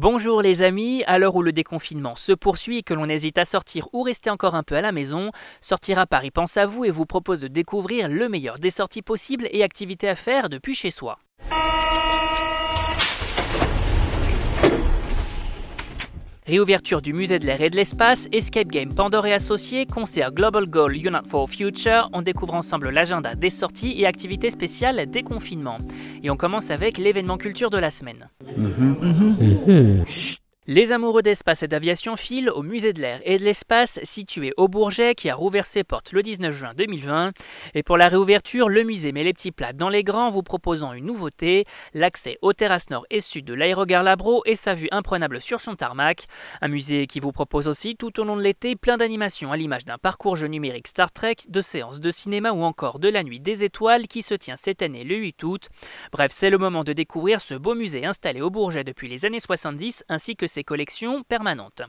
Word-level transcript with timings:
Bonjour 0.00 0.42
les 0.42 0.62
amis, 0.62 1.02
à 1.08 1.18
l'heure 1.18 1.34
où 1.34 1.42
le 1.42 1.50
déconfinement 1.50 2.14
se 2.14 2.30
poursuit 2.30 2.78
et 2.78 2.82
que 2.84 2.94
l'on 2.94 3.08
hésite 3.08 3.36
à 3.36 3.44
sortir 3.44 3.88
ou 3.92 4.02
rester 4.04 4.30
encore 4.30 4.54
un 4.54 4.62
peu 4.62 4.76
à 4.76 4.80
la 4.80 4.92
maison, 4.92 5.32
Sortir 5.60 5.98
à 5.98 6.06
Paris 6.06 6.30
pense 6.30 6.56
à 6.56 6.66
vous 6.66 6.84
et 6.84 6.90
vous 6.92 7.04
propose 7.04 7.40
de 7.40 7.48
découvrir 7.48 8.06
le 8.08 8.28
meilleur 8.28 8.60
des 8.60 8.70
sorties 8.70 9.02
possibles 9.02 9.48
et 9.50 9.64
activités 9.64 10.08
à 10.08 10.14
faire 10.14 10.50
depuis 10.50 10.76
chez 10.76 10.92
soi. 10.92 11.18
Réouverture 16.48 17.02
du 17.02 17.12
musée 17.12 17.38
de 17.38 17.44
l'air 17.44 17.60
et 17.60 17.68
de 17.68 17.76
l'espace, 17.76 18.26
Escape 18.32 18.68
Game 18.68 18.94
Pandore 18.94 19.26
et 19.26 19.34
Associés, 19.34 19.84
concert 19.84 20.32
Global 20.32 20.66
Goal 20.66 20.96
Unite 20.96 21.26
for 21.28 21.50
Future, 21.50 22.08
on 22.14 22.22
découvre 22.22 22.54
ensemble 22.54 22.88
l'agenda 22.88 23.34
des 23.34 23.50
sorties 23.50 23.94
et 23.98 24.06
activités 24.06 24.48
spéciales 24.48 25.10
des 25.10 25.22
confinements. 25.22 25.76
Et 26.22 26.30
on 26.30 26.38
commence 26.38 26.70
avec 26.70 26.96
l'événement 26.96 27.36
culture 27.36 27.68
de 27.68 27.76
la 27.76 27.90
semaine. 27.90 28.30
Les 30.70 30.92
amoureux 30.92 31.22
d'espace 31.22 31.62
et 31.62 31.66
d'aviation 31.66 32.16
filent 32.16 32.50
au 32.50 32.62
musée 32.62 32.92
de 32.92 33.00
l'air 33.00 33.22
et 33.24 33.38
de 33.38 33.42
l'espace 33.42 34.00
situé 34.02 34.52
au 34.58 34.68
Bourget 34.68 35.14
qui 35.14 35.30
a 35.30 35.34
rouvert 35.34 35.64
ses 35.64 35.82
portes 35.82 36.12
le 36.12 36.22
19 36.22 36.54
juin 36.54 36.74
2020. 36.76 37.32
Et 37.72 37.82
pour 37.82 37.96
la 37.96 38.08
réouverture, 38.08 38.68
le 38.68 38.82
musée 38.82 39.12
met 39.12 39.24
les 39.24 39.32
petits 39.32 39.50
plats 39.50 39.72
dans 39.72 39.88
les 39.88 40.04
grands, 40.04 40.28
vous 40.28 40.42
proposant 40.42 40.92
une 40.92 41.06
nouveauté, 41.06 41.64
l'accès 41.94 42.36
aux 42.42 42.52
terrasses 42.52 42.90
nord 42.90 43.06
et 43.08 43.20
sud 43.20 43.46
de 43.46 43.54
l'aérogare 43.54 44.02
Labro 44.02 44.42
et 44.44 44.56
sa 44.56 44.74
vue 44.74 44.88
imprenable 44.90 45.40
sur 45.40 45.62
son 45.62 45.74
tarmac. 45.74 46.26
Un 46.60 46.68
musée 46.68 47.06
qui 47.06 47.18
vous 47.18 47.32
propose 47.32 47.66
aussi 47.66 47.96
tout 47.96 48.20
au 48.20 48.24
long 48.24 48.36
de 48.36 48.42
l'été 48.42 48.76
plein 48.76 48.98
d'animations 48.98 49.50
à 49.50 49.56
l'image 49.56 49.86
d'un 49.86 49.96
parcours 49.96 50.36
jeu 50.36 50.48
numérique 50.48 50.88
Star 50.88 51.10
Trek, 51.12 51.36
de 51.48 51.62
séances 51.62 52.00
de 52.00 52.10
cinéma 52.10 52.52
ou 52.52 52.62
encore 52.62 52.98
de 52.98 53.08
la 53.08 53.22
nuit 53.22 53.40
des 53.40 53.64
étoiles 53.64 54.06
qui 54.06 54.20
se 54.20 54.34
tient 54.34 54.58
cette 54.58 54.82
année 54.82 55.04
le 55.04 55.16
8 55.16 55.42
août. 55.44 55.70
Bref, 56.12 56.30
c'est 56.34 56.50
le 56.50 56.58
moment 56.58 56.84
de 56.84 56.92
découvrir 56.92 57.40
ce 57.40 57.54
beau 57.54 57.74
musée 57.74 58.04
installé 58.04 58.42
au 58.42 58.50
Bourget 58.50 58.84
depuis 58.84 59.08
les 59.08 59.24
années 59.24 59.40
70 59.40 60.04
ainsi 60.10 60.36
que 60.36 60.46
ses 60.46 60.57
collections 60.64 61.22
permanentes. 61.22 61.82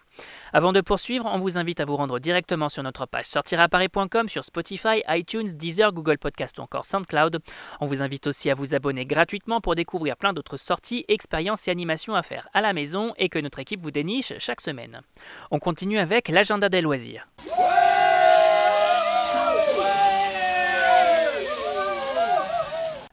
Avant 0.54 0.74
de 0.74 0.82
poursuivre, 0.82 1.26
on 1.26 1.40
vous 1.40 1.58
invite 1.58 1.80
à 1.80 1.86
vous 1.86 1.96
rendre 1.96 2.20
directement 2.20 2.70
sur 2.70 2.84
notre 2.84 3.06
page 3.06 3.26
sortiraparis.com 3.26 4.30
sur 4.30 4.44
Spotify, 4.44 5.04
iTunes, 5.08 5.50
Deezer, 5.54 5.92
Google 5.94 6.18
Podcast 6.18 6.58
ou 6.60 6.62
encore 6.62 6.86
SoundCloud. 6.86 7.40
On 7.80 7.88
vous 7.88 8.02
invite 8.02 8.28
aussi 8.28 8.50
à 8.50 8.56
vous 8.56 8.76
abonner 8.76 9.06
gratuitement 9.06 9.62
pour 9.62 9.76
découvrir 9.76 10.18
plein 10.18 10.34
d'autres 10.34 10.58
sorties, 10.58 11.06
expériences 11.08 11.68
et 11.68 11.72
animations 11.72 12.16
à 12.16 12.24
faire 12.24 12.50
à 12.54 12.62
la 12.62 12.74
maison 12.74 13.14
et 13.18 13.30
que 13.30 13.40
notre 13.40 13.60
équipe 13.60 13.82
vous 13.82 13.92
déniche 13.92 14.34
chaque 14.40 14.62
semaine. 14.62 15.02
On 15.52 15.60
continue 15.60 16.00
avec 16.00 16.30
l'agenda 16.30 16.70
des 16.70 16.82
loisirs. 16.82 17.28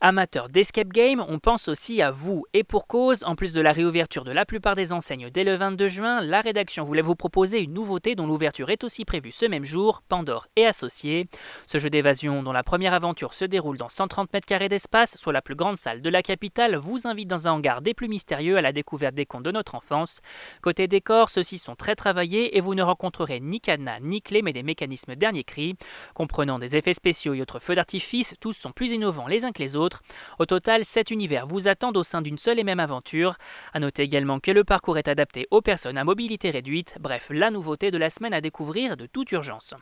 Amateurs 0.08 0.48
d'escape 0.50 0.90
game, 0.90 1.24
on 1.26 1.40
pense 1.40 1.66
aussi 1.66 2.00
à 2.00 2.12
vous. 2.12 2.44
Et 2.52 2.62
pour 2.62 2.86
cause, 2.86 3.24
en 3.24 3.34
plus 3.34 3.52
de 3.52 3.60
la 3.60 3.72
réouverture 3.72 4.22
de 4.22 4.30
la 4.30 4.46
plupart 4.46 4.76
des 4.76 4.92
enseignes 4.92 5.30
dès 5.30 5.42
le 5.42 5.56
22 5.56 5.88
juin, 5.88 6.20
la 6.20 6.40
rédaction 6.40 6.84
voulait 6.84 7.02
vous 7.02 7.16
proposer 7.16 7.60
une 7.60 7.72
nouveauté 7.72 8.14
dont 8.14 8.28
l'ouverture 8.28 8.70
est 8.70 8.84
aussi 8.84 9.04
prévue 9.04 9.32
ce 9.32 9.46
même 9.46 9.64
jour, 9.64 10.04
Pandore 10.08 10.46
et 10.54 10.64
Associés. 10.64 11.26
Ce 11.66 11.78
jeu 11.78 11.90
d'évasion 11.90 12.44
dont 12.44 12.52
la 12.52 12.62
première 12.62 12.94
aventure 12.94 13.34
se 13.34 13.44
déroule 13.44 13.78
dans 13.78 13.88
130 13.88 14.32
mètres 14.32 14.46
carrés 14.46 14.68
d'espace, 14.68 15.16
soit 15.16 15.32
la 15.32 15.42
plus 15.42 15.56
grande 15.56 15.76
salle 15.76 16.02
de 16.02 16.08
la 16.08 16.22
capitale, 16.22 16.76
vous 16.76 17.08
invite 17.08 17.26
dans 17.26 17.48
un 17.48 17.54
hangar 17.54 17.82
des 17.82 17.92
plus 17.92 18.06
mystérieux 18.06 18.56
à 18.56 18.62
la 18.62 18.70
découverte 18.70 19.16
des 19.16 19.26
contes 19.26 19.42
de 19.42 19.50
notre 19.50 19.74
enfance. 19.74 20.20
Côté 20.62 20.86
décor, 20.86 21.30
ceux-ci 21.30 21.58
sont 21.58 21.74
très 21.74 21.96
travaillés 21.96 22.56
et 22.56 22.60
vous 22.60 22.76
ne 22.76 22.82
rencontrerez 22.84 23.40
ni 23.40 23.60
cadenas 23.60 23.98
ni 23.98 24.22
clés 24.22 24.42
mais 24.42 24.52
des 24.52 24.62
mécanismes 24.62 25.16
dernier 25.16 25.42
cri. 25.42 25.74
Comprenant 26.14 26.60
des 26.60 26.76
effets 26.76 26.94
spéciaux 26.94 27.34
et 27.34 27.42
autres 27.42 27.58
feux 27.58 27.74
d'artifice, 27.74 28.36
tous 28.38 28.52
sont 28.52 28.70
plus 28.70 28.92
innovants 28.92 29.26
les 29.26 29.44
uns 29.44 29.50
que 29.50 29.64
les 29.64 29.74
autres 29.74 29.95
au 30.38 30.46
total, 30.46 30.84
7 30.84 31.10
univers 31.10 31.46
vous 31.46 31.68
attendent 31.68 31.96
au 31.96 32.02
sein 32.02 32.22
d'une 32.22 32.38
seule 32.38 32.58
et 32.58 32.64
même 32.64 32.80
aventure. 32.80 33.36
A 33.72 33.80
noter 33.80 34.02
également 34.02 34.40
que 34.40 34.50
le 34.50 34.64
parcours 34.64 34.98
est 34.98 35.08
adapté 35.08 35.46
aux 35.50 35.62
personnes 35.62 35.98
à 35.98 36.04
mobilité 36.04 36.50
réduite, 36.50 36.96
bref, 37.00 37.28
la 37.30 37.50
nouveauté 37.50 37.90
de 37.90 37.98
la 37.98 38.10
semaine 38.10 38.34
à 38.34 38.40
découvrir 38.40 38.96
de 38.96 39.06
toute 39.06 39.32
urgence. 39.32 39.74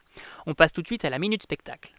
On 0.46 0.54
passe 0.54 0.72
tout 0.72 0.82
de 0.82 0.86
suite 0.86 1.04
à 1.04 1.10
la 1.10 1.18
minute 1.18 1.42
spectacle. 1.42 1.94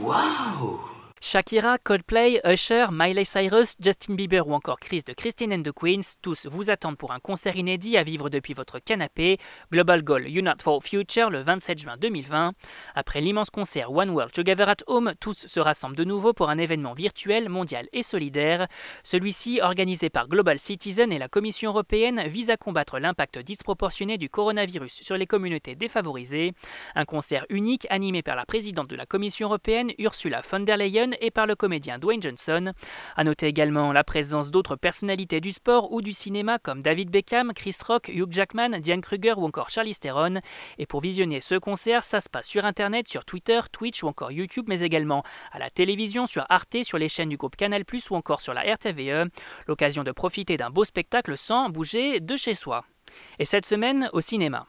Waouh 0.00 0.91
Shakira, 1.24 1.78
Coldplay, 1.78 2.40
Usher, 2.44 2.86
Miley 2.90 3.24
Cyrus, 3.24 3.76
Justin 3.80 4.14
Bieber 4.14 4.48
ou 4.48 4.54
encore 4.54 4.80
Chris 4.80 5.04
de 5.06 5.12
Christine 5.12 5.52
and 5.52 5.62
the 5.62 5.70
Queens, 5.70 6.16
tous 6.20 6.46
vous 6.46 6.68
attendent 6.68 6.98
pour 6.98 7.12
un 7.12 7.20
concert 7.20 7.54
inédit 7.54 7.96
à 7.96 8.02
vivre 8.02 8.28
depuis 8.28 8.54
votre 8.54 8.80
canapé, 8.80 9.38
Global 9.70 10.02
Goal 10.02 10.26
Unite 10.26 10.60
for 10.60 10.82
Future 10.82 11.30
le 11.30 11.42
27 11.42 11.78
juin 11.78 11.96
2020. 11.96 12.54
Après 12.96 13.20
l'immense 13.20 13.50
concert 13.50 13.92
One 13.92 14.10
World 14.10 14.32
Together 14.32 14.68
at 14.68 14.78
Home, 14.88 15.14
tous 15.20 15.46
se 15.46 15.60
rassemblent 15.60 15.94
de 15.94 16.02
nouveau 16.02 16.32
pour 16.32 16.50
un 16.50 16.58
événement 16.58 16.92
virtuel, 16.92 17.48
mondial 17.48 17.88
et 17.92 18.02
solidaire. 18.02 18.66
Celui-ci, 19.04 19.60
organisé 19.62 20.10
par 20.10 20.26
Global 20.26 20.58
Citizen 20.58 21.12
et 21.12 21.20
la 21.20 21.28
Commission 21.28 21.70
européenne, 21.70 22.24
vise 22.26 22.50
à 22.50 22.56
combattre 22.56 22.98
l'impact 22.98 23.38
disproportionné 23.38 24.18
du 24.18 24.28
coronavirus 24.28 25.02
sur 25.02 25.16
les 25.16 25.28
communautés 25.28 25.76
défavorisées. 25.76 26.52
Un 26.96 27.04
concert 27.04 27.46
unique 27.48 27.86
animé 27.90 28.22
par 28.22 28.34
la 28.34 28.44
présidente 28.44 28.90
de 28.90 28.96
la 28.96 29.06
Commission 29.06 29.46
européenne, 29.46 29.92
Ursula 29.98 30.42
von 30.50 30.58
der 30.58 30.76
Leyen, 30.76 31.11
et 31.20 31.30
par 31.30 31.46
le 31.46 31.54
comédien 31.54 31.98
Dwayne 31.98 32.22
Johnson. 32.22 32.72
A 33.16 33.24
noter 33.24 33.46
également 33.46 33.92
la 33.92 34.04
présence 34.04 34.50
d'autres 34.50 34.76
personnalités 34.76 35.40
du 35.40 35.52
sport 35.52 35.92
ou 35.92 36.02
du 36.02 36.12
cinéma 36.12 36.58
comme 36.58 36.82
David 36.82 37.10
Beckham, 37.10 37.52
Chris 37.54 37.76
Rock, 37.86 38.08
Hugh 38.08 38.30
Jackman, 38.30 38.80
Diane 38.80 39.00
Kruger 39.00 39.34
ou 39.36 39.44
encore 39.44 39.70
Charlie 39.70 39.94
Theron. 39.94 40.40
Et 40.78 40.86
pour 40.86 41.00
visionner 41.00 41.40
ce 41.40 41.56
concert, 41.56 42.04
ça 42.04 42.20
se 42.20 42.28
passe 42.28 42.46
sur 42.46 42.64
internet, 42.64 43.08
sur 43.08 43.24
Twitter, 43.24 43.60
Twitch 43.72 44.02
ou 44.02 44.08
encore 44.08 44.32
YouTube, 44.32 44.66
mais 44.68 44.80
également 44.80 45.22
à 45.52 45.58
la 45.58 45.70
télévision, 45.70 46.26
sur 46.26 46.46
Arte, 46.48 46.82
sur 46.82 46.98
les 46.98 47.08
chaînes 47.08 47.28
du 47.28 47.36
groupe 47.36 47.56
Canal+, 47.56 47.84
ou 48.10 48.14
encore 48.16 48.40
sur 48.40 48.54
la 48.54 48.62
RTVE. 48.62 49.30
L'occasion 49.66 50.04
de 50.04 50.12
profiter 50.12 50.56
d'un 50.56 50.70
beau 50.70 50.84
spectacle 50.84 51.36
sans 51.36 51.68
bouger 51.68 52.20
de 52.20 52.36
chez 52.36 52.54
soi. 52.54 52.84
Et 53.38 53.44
cette 53.44 53.66
semaine, 53.66 54.08
au 54.12 54.20
cinéma. 54.20 54.66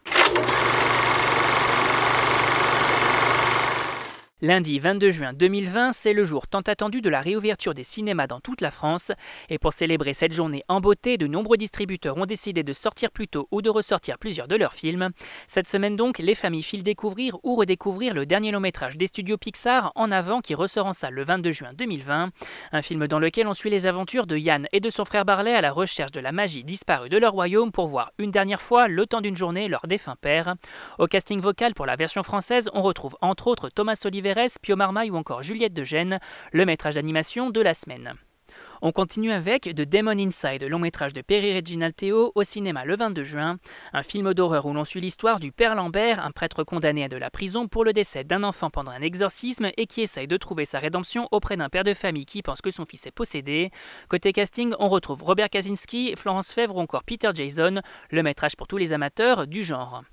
Lundi 4.43 4.77
22 4.77 5.11
juin 5.11 5.31
2020, 5.31 5.93
c'est 5.93 6.11
le 6.11 6.25
jour 6.25 6.49
tant 6.49 6.59
attendu 6.59 6.99
de 6.99 7.09
la 7.09 7.21
réouverture 7.21 7.73
des 7.73 7.85
cinémas 7.85 8.27
dans 8.27 8.41
toute 8.41 8.59
la 8.59 8.71
France. 8.71 9.13
Et 9.47 9.57
pour 9.57 9.71
célébrer 9.71 10.13
cette 10.13 10.33
journée 10.33 10.65
en 10.67 10.81
beauté, 10.81 11.17
de 11.17 11.27
nombreux 11.27 11.55
distributeurs 11.55 12.17
ont 12.17 12.25
décidé 12.25 12.61
de 12.61 12.73
sortir 12.73 13.09
plus 13.11 13.29
tôt 13.29 13.47
ou 13.51 13.61
de 13.61 13.69
ressortir 13.69 14.17
plusieurs 14.17 14.49
de 14.49 14.57
leurs 14.57 14.73
films. 14.73 15.11
Cette 15.47 15.69
semaine 15.69 15.95
donc, 15.95 16.19
les 16.19 16.35
familles 16.35 16.61
filent 16.61 16.83
découvrir 16.83 17.37
ou 17.43 17.55
redécouvrir 17.55 18.13
le 18.13 18.25
dernier 18.25 18.51
long 18.51 18.59
métrage 18.59 18.97
des 18.97 19.07
studios 19.07 19.37
Pixar 19.37 19.93
en 19.95 20.11
avant 20.11 20.41
qui 20.41 20.55
ressort 20.55 20.87
en 20.87 20.93
salle 20.93 21.13
le 21.13 21.23
22 21.23 21.51
juin 21.53 21.71
2020. 21.73 22.31
Un 22.73 22.81
film 22.81 23.07
dans 23.07 23.19
lequel 23.19 23.47
on 23.47 23.53
suit 23.53 23.69
les 23.69 23.85
aventures 23.85 24.27
de 24.27 24.35
Yann 24.35 24.67
et 24.73 24.81
de 24.81 24.89
son 24.89 25.05
frère 25.05 25.23
Barley 25.23 25.55
à 25.55 25.61
la 25.61 25.71
recherche 25.71 26.11
de 26.11 26.19
la 26.19 26.33
magie 26.33 26.65
disparue 26.65 27.07
de 27.07 27.17
leur 27.17 27.31
royaume 27.31 27.71
pour 27.71 27.87
voir 27.87 28.11
une 28.17 28.31
dernière 28.31 28.61
fois, 28.61 28.89
le 28.89 29.05
temps 29.05 29.21
d'une 29.21 29.37
journée, 29.37 29.69
leur 29.69 29.87
défunt 29.87 30.17
père. 30.19 30.55
Au 30.99 31.07
casting 31.07 31.39
vocal 31.39 31.73
pour 31.73 31.85
la 31.85 31.95
version 31.95 32.23
française, 32.23 32.69
on 32.73 32.81
retrouve 32.81 33.15
entre 33.21 33.47
autres 33.47 33.69
Thomas 33.69 33.95
Oliver 34.03 34.32
Pio 34.61 34.75
ou 34.75 35.15
encore 35.15 35.43
Juliette 35.43 35.73
de 35.73 35.83
Gênes, 35.83 36.19
le 36.51 36.65
métrage 36.65 36.95
d'animation 36.95 37.49
de 37.49 37.61
la 37.61 37.73
semaine. 37.73 38.15
On 38.81 38.91
continue 38.91 39.31
avec 39.31 39.63
The 39.63 39.81
Demon 39.81 40.19
Inside, 40.19 40.63
long 40.63 40.79
métrage 40.79 41.13
de 41.13 41.21
Perry 41.21 41.55
Reginald 41.55 41.95
Theo 41.95 42.33
au 42.35 42.43
cinéma 42.43 42.83
le 42.83 42.97
22 42.97 43.23
juin, 43.23 43.57
un 43.93 44.03
film 44.03 44.33
d'horreur 44.33 44.65
où 44.65 44.73
l'on 44.73 44.83
suit 44.83 44.99
l'histoire 44.99 45.39
du 45.39 45.53
père 45.53 45.75
Lambert, 45.75 46.23
un 46.23 46.31
prêtre 46.31 46.65
condamné 46.65 47.05
à 47.05 47.07
de 47.07 47.15
la 47.15 47.29
prison 47.29 47.69
pour 47.69 47.85
le 47.85 47.93
décès 47.93 48.25
d'un 48.25 48.43
enfant 48.43 48.69
pendant 48.69 48.91
un 48.91 49.01
exorcisme 49.01 49.69
et 49.77 49.87
qui 49.87 50.01
essaye 50.01 50.27
de 50.27 50.35
trouver 50.35 50.65
sa 50.65 50.79
rédemption 50.79 51.29
auprès 51.31 51.55
d'un 51.55 51.69
père 51.69 51.85
de 51.85 51.93
famille 51.93 52.25
qui 52.25 52.41
pense 52.41 52.61
que 52.61 52.71
son 52.71 52.85
fils 52.85 53.07
est 53.07 53.11
possédé. 53.11 53.71
Côté 54.09 54.33
casting, 54.33 54.73
on 54.79 54.89
retrouve 54.89 55.23
Robert 55.23 55.49
Kaczynski, 55.49 56.15
Florence 56.17 56.51
Fèvre 56.51 56.75
ou 56.75 56.81
encore 56.81 57.05
Peter 57.05 57.29
Jason, 57.33 57.81
le 58.11 58.23
métrage 58.23 58.57
pour 58.57 58.67
tous 58.67 58.77
les 58.77 58.91
amateurs 58.91 59.47
du 59.47 59.63
genre. 59.63 60.03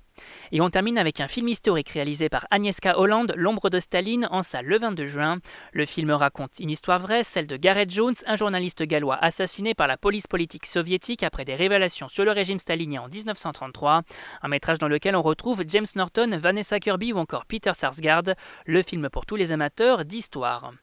Et 0.51 0.61
on 0.61 0.69
termine 0.69 0.97
avec 0.97 1.19
un 1.19 1.27
film 1.27 1.47
historique 1.47 1.89
réalisé 1.89 2.29
par 2.29 2.47
Agnieszka 2.51 2.99
Holland, 2.99 3.33
L'ombre 3.35 3.69
de 3.69 3.79
Staline, 3.79 4.27
en 4.31 4.41
salle 4.41 4.65
le 4.65 4.79
22 4.79 5.05
juin. 5.05 5.39
Le 5.73 5.85
film 5.85 6.11
raconte 6.11 6.59
une 6.59 6.69
histoire 6.69 6.99
vraie, 6.99 7.23
celle 7.23 7.47
de 7.47 7.57
Gareth 7.57 7.91
Jones, 7.91 8.15
un 8.25 8.35
journaliste 8.35 8.83
gallois 8.83 9.17
assassiné 9.21 9.73
par 9.73 9.87
la 9.87 9.97
police 9.97 10.27
politique 10.27 10.65
soviétique 10.65 11.23
après 11.23 11.45
des 11.45 11.55
révélations 11.55 12.09
sur 12.09 12.25
le 12.25 12.31
régime 12.31 12.59
stalinien 12.59 13.03
en 13.03 13.07
1933. 13.07 14.01
Un 14.41 14.47
métrage 14.47 14.79
dans 14.79 14.87
lequel 14.87 15.15
on 15.15 15.21
retrouve 15.21 15.63
James 15.67 15.85
Norton, 15.95 16.37
Vanessa 16.37 16.79
Kirby 16.79 17.13
ou 17.13 17.17
encore 17.17 17.45
Peter 17.45 17.71
Sarsgaard. 17.73 18.35
Le 18.65 18.81
film 18.83 19.09
pour 19.09 19.25
tous 19.25 19.35
les 19.35 19.51
amateurs 19.51 20.05
d'histoire. 20.05 20.73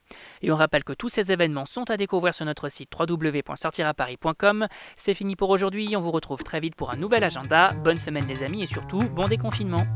Et 0.43 0.50
on 0.50 0.56
rappelle 0.56 0.84
que 0.84 0.93
tous 0.93 1.08
ces 1.08 1.32
événements 1.32 1.66
sont 1.66 1.90
à 1.90 1.96
découvrir 1.96 2.34
sur 2.34 2.44
notre 2.44 2.69
site 2.69 2.90
www.sortiraparis.com. 2.99 4.66
C'est 4.96 5.14
fini 5.14 5.37
pour 5.37 5.50
aujourd'hui, 5.50 5.94
on 5.96 6.00
vous 6.00 6.10
retrouve 6.10 6.43
très 6.43 6.60
vite 6.60 6.75
pour 6.75 6.90
un 6.90 6.96
nouvel 6.96 7.25
agenda. 7.25 7.72
Bonne 7.84 7.99
semaine 7.99 8.26
les 8.26 8.43
amis 8.43 8.62
et 8.62 8.66
surtout 8.66 9.00
bon 9.00 9.28
déconfinement. 9.28 9.87